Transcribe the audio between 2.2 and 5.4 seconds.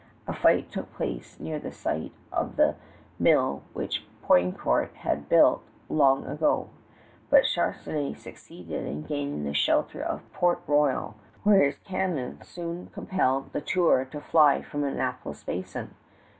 of the mill which Poutrincourt had